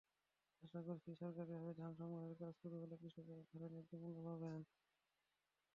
[0.63, 4.59] আশা করছি, সরকারিভাবে ধান সংগ্রহের কাজ শুরু হলে কৃষকেরা ধানের ন্যায্যমূল্য পাবেন।